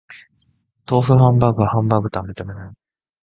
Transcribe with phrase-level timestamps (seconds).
[0.87, 2.73] 豆腐ハンバーグはハンバーグとは認めない